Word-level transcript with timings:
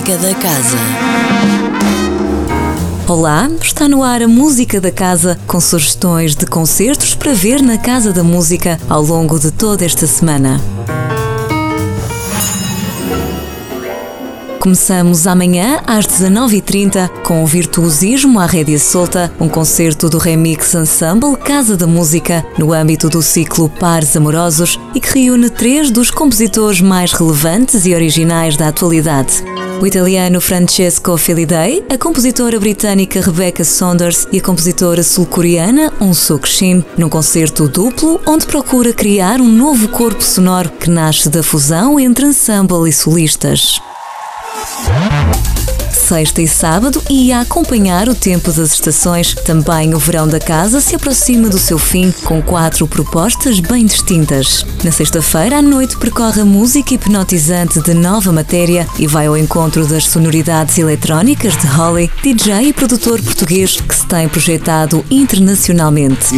Música 0.00 0.16
da 0.16 0.34
Casa. 0.34 0.78
Olá, 3.06 3.50
está 3.60 3.86
no 3.86 4.02
ar 4.02 4.22
a 4.22 4.28
Música 4.28 4.80
da 4.80 4.90
Casa 4.90 5.38
com 5.46 5.60
sugestões 5.60 6.34
de 6.34 6.46
concertos 6.46 7.14
para 7.14 7.34
ver 7.34 7.60
na 7.60 7.76
Casa 7.76 8.10
da 8.10 8.24
Música 8.24 8.80
ao 8.88 9.02
longo 9.02 9.38
de 9.38 9.50
toda 9.50 9.84
esta 9.84 10.06
semana. 10.06 10.58
Começamos 14.58 15.26
amanhã 15.26 15.82
às 15.86 16.06
19h30 16.06 17.08
com 17.22 17.44
o 17.44 17.46
Virtuosismo 17.46 18.40
à 18.40 18.46
Rédea 18.46 18.78
Solta, 18.78 19.30
um 19.38 19.50
concerto 19.50 20.08
do 20.08 20.16
Remix 20.16 20.74
Ensemble 20.74 21.36
Casa 21.36 21.76
da 21.76 21.86
Música 21.86 22.42
no 22.56 22.72
âmbito 22.72 23.10
do 23.10 23.20
ciclo 23.20 23.68
Pares 23.68 24.16
Amorosos 24.16 24.78
e 24.94 25.00
que 25.00 25.18
reúne 25.18 25.50
três 25.50 25.90
dos 25.90 26.10
compositores 26.10 26.80
mais 26.80 27.12
relevantes 27.12 27.84
e 27.84 27.94
originais 27.94 28.56
da 28.56 28.68
atualidade. 28.68 29.49
O 29.80 29.86
italiano 29.86 30.42
Francesco 30.42 31.16
Feliday, 31.16 31.82
a 31.90 31.96
compositora 31.96 32.60
britânica 32.60 33.18
Rebecca 33.22 33.64
Saunders 33.64 34.28
e 34.30 34.38
a 34.38 34.42
compositora 34.42 35.02
sul-coreana 35.02 35.90
Um 35.98 36.12
Suk 36.12 36.46
Shin, 36.46 36.84
num 36.98 37.08
concerto 37.08 37.66
duplo 37.66 38.20
onde 38.26 38.44
procura 38.44 38.92
criar 38.92 39.40
um 39.40 39.48
novo 39.48 39.88
corpo 39.88 40.22
sonoro 40.22 40.70
que 40.70 40.90
nasce 40.90 41.30
da 41.30 41.42
fusão 41.42 41.98
entre 41.98 42.26
ensemble 42.26 42.90
e 42.90 42.92
solistas 42.92 43.80
sexta 46.10 46.42
e 46.42 46.48
sábado 46.48 47.00
e 47.08 47.30
a 47.30 47.42
acompanhar 47.42 48.08
o 48.08 48.16
tempo 48.16 48.50
das 48.50 48.72
estações. 48.72 49.32
Também 49.44 49.94
o 49.94 49.98
verão 49.98 50.26
da 50.26 50.40
casa 50.40 50.80
se 50.80 50.96
aproxima 50.96 51.48
do 51.48 51.56
seu 51.56 51.78
fim 51.78 52.12
com 52.24 52.42
quatro 52.42 52.84
propostas 52.88 53.60
bem 53.60 53.86
distintas. 53.86 54.66
Na 54.82 54.90
sexta-feira 54.90 55.58
à 55.58 55.62
noite 55.62 55.96
percorre 55.96 56.40
a 56.40 56.44
música 56.44 56.94
hipnotizante 56.94 57.80
de 57.80 57.94
nova 57.94 58.32
matéria 58.32 58.88
e 58.98 59.06
vai 59.06 59.28
ao 59.28 59.36
encontro 59.36 59.86
das 59.86 60.08
sonoridades 60.08 60.78
eletrónicas 60.78 61.56
de 61.56 61.68
Holly, 61.68 62.10
DJ 62.24 62.54
e 62.64 62.72
produtor 62.72 63.22
português 63.22 63.80
que 63.80 63.94
se 63.94 64.04
tem 64.06 64.28
projetado 64.28 65.04
internacionalmente. 65.12 66.34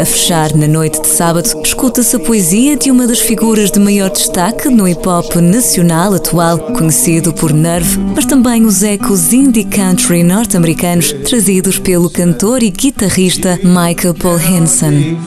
A 0.00 0.04
fechar 0.04 0.52
na 0.56 0.66
noite 0.66 1.00
de 1.00 1.06
sábado, 1.06 1.48
escuta-se 1.62 2.16
a 2.16 2.18
poesia 2.18 2.76
de 2.76 2.90
uma 2.90 3.06
das 3.06 3.20
figuras 3.20 3.70
de 3.70 3.78
maior 3.78 4.10
destaque 4.10 4.68
no 4.68 4.88
hip-hop 4.88 5.36
nacional 5.36 6.14
atual, 6.14 6.58
conhecido 6.58 7.19
conhecido 7.20 7.32
por 7.32 7.52
Nerve, 7.52 7.98
mas 8.14 8.24
também 8.24 8.64
os 8.64 8.82
ecos 8.82 9.32
indie 9.32 9.64
country 9.64 10.22
norte-americanos 10.22 11.12
trazidos 11.28 11.78
pelo 11.78 12.08
cantor 12.08 12.62
e 12.62 12.70
guitarrista 12.70 13.58
Michael 13.62 14.14
Paul 14.14 14.36
Hansen. 14.36 15.18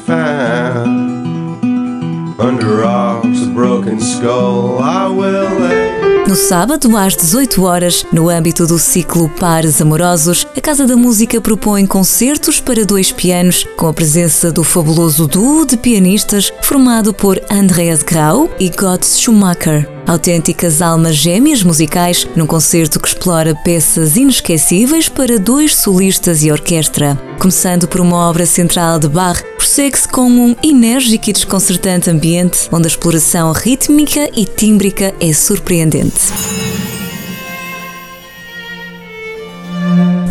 No 6.27 6.35
sábado, 6.35 6.97
às 6.97 7.15
18 7.15 7.63
horas, 7.63 8.05
no 8.11 8.29
âmbito 8.29 8.65
do 8.65 8.79
ciclo 8.79 9.29
Pares 9.39 9.81
Amorosos, 9.81 10.47
a 10.57 10.61
Casa 10.61 10.87
da 10.87 10.95
Música 10.95 11.39
propõe 11.39 11.85
concertos 11.85 12.59
para 12.59 12.85
dois 12.85 13.11
pianos, 13.11 13.67
com 13.77 13.87
a 13.87 13.93
presença 13.93 14.51
do 14.51 14.63
fabuloso 14.63 15.27
duo 15.27 15.65
de 15.65 15.77
pianistas 15.77 16.51
formado 16.61 17.13
por 17.13 17.39
Andreas 17.51 18.01
Grau 18.01 18.49
e 18.59 18.69
Gotts 18.69 19.19
Schumacher. 19.19 19.92
Autênticas 20.05 20.81
almas 20.81 21.15
gêmeas 21.15 21.63
musicais 21.63 22.27
num 22.35 22.45
concerto 22.45 22.99
que 22.99 23.07
explora 23.07 23.55
peças 23.63 24.17
inesquecíveis 24.17 25.07
para 25.07 25.39
dois 25.39 25.75
solistas 25.75 26.43
e 26.43 26.51
orquestra. 26.51 27.17
Começando 27.39 27.87
por 27.87 28.01
uma 28.01 28.29
obra 28.29 28.45
central 28.45 28.99
de 28.99 29.07
Bach, 29.07 29.41
prossegue-se 29.57 30.07
com 30.07 30.29
um 30.29 30.55
enérgico 30.61 31.29
e 31.29 31.33
desconcertante 31.33 32.09
ambiente 32.09 32.67
onde 32.71 32.85
a 32.85 32.89
exploração 32.89 33.51
rítmica 33.53 34.29
e 34.35 34.45
tímbrica 34.45 35.13
é 35.19 35.31
surpreendente. 35.31 36.72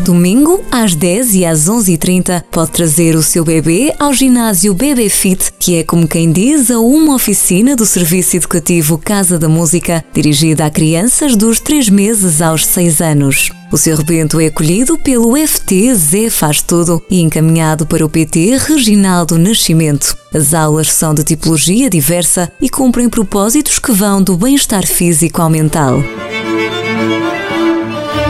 Domingo, 0.03 0.65
às 0.71 0.95
10 0.95 1.35
e 1.37 1.47
às 1.47 1.69
11h30, 1.69 2.43
pode 2.51 2.73
trazer 2.73 3.15
o 3.15 3.23
seu 3.23 3.45
bebê 3.45 3.95
ao 3.99 4.13
ginásio 4.13 4.75
Bebê 4.75 5.09
Fit, 5.09 5.53
que 5.59 5.77
é, 5.77 5.85
como 5.85 6.09
quem 6.09 6.33
diz, 6.33 6.71
a 6.71 6.81
uma 6.81 7.15
oficina 7.15 7.77
do 7.77 7.87
Serviço 7.87 8.37
Educativo 8.37 8.99
Casa 8.99 9.39
da 9.39 9.49
Música, 9.49 10.05
dirigida 10.13 10.67
a 10.67 10.71
crianças 10.71 11.37
dos 11.37 11.61
3 11.61 11.89
meses 11.89 12.43
aos 12.43 12.67
6 12.67 13.01
anos. 13.01 13.51
O 13.71 13.79
seu 13.79 13.97
rebento 13.97 14.39
é 14.41 14.47
acolhido 14.47 14.99
pelo 14.99 15.35
FT 15.37 15.95
Zé 15.95 16.29
Faz 16.29 16.61
Tudo 16.61 17.03
e 17.09 17.21
encaminhado 17.21 17.87
para 17.87 18.05
o 18.05 18.09
PT 18.09 18.59
Reginaldo 18.59 19.39
Nascimento. 19.39 20.17
As 20.35 20.53
aulas 20.53 20.93
são 20.93 21.15
de 21.15 21.23
tipologia 21.23 21.89
diversa 21.89 22.53
e 22.61 22.69
cumprem 22.69 23.09
propósitos 23.09 23.79
que 23.79 23.93
vão 23.93 24.23
do 24.23 24.37
bem-estar 24.37 24.87
físico 24.87 25.41
ao 25.41 25.49
mental. 25.49 26.03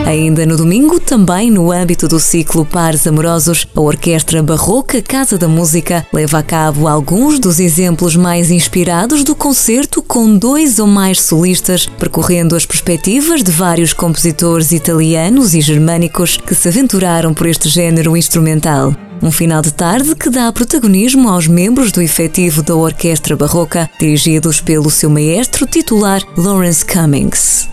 Ainda 0.05 0.45
no 0.45 0.57
domingo, 0.57 0.99
também 0.99 1.49
no 1.49 1.71
âmbito 1.71 2.09
do 2.09 2.19
ciclo 2.19 2.65
Pares 2.65 3.07
Amorosos, 3.07 3.65
a 3.73 3.79
Orquestra 3.79 4.43
Barroca 4.43 5.01
Casa 5.01 5.37
da 5.37 5.47
Música 5.47 6.05
leva 6.11 6.39
a 6.39 6.43
cabo 6.43 6.89
alguns 6.89 7.39
dos 7.39 7.57
exemplos 7.57 8.13
mais 8.17 8.51
inspirados 8.51 9.23
do 9.23 9.33
concerto 9.33 10.01
com 10.01 10.37
dois 10.37 10.77
ou 10.77 10.87
mais 10.87 11.21
solistas, 11.21 11.87
percorrendo 11.97 12.53
as 12.53 12.65
perspectivas 12.65 13.41
de 13.41 13.51
vários 13.51 13.93
compositores 13.93 14.73
italianos 14.73 15.53
e 15.53 15.61
germânicos 15.61 16.35
que 16.35 16.53
se 16.53 16.67
aventuraram 16.67 17.33
por 17.33 17.47
este 17.47 17.69
género 17.69 18.17
instrumental. 18.17 18.93
Um 19.21 19.31
final 19.31 19.61
de 19.61 19.73
tarde 19.73 20.15
que 20.15 20.29
dá 20.29 20.51
protagonismo 20.51 21.29
aos 21.29 21.47
membros 21.47 21.93
do 21.93 22.01
efetivo 22.01 22.61
da 22.61 22.75
Orquestra 22.75 23.37
Barroca, 23.37 23.89
dirigidos 23.97 24.59
pelo 24.59 24.91
seu 24.91 25.09
maestro 25.09 25.65
titular 25.65 26.21
Lawrence 26.35 26.83
Cummings. 26.85 27.72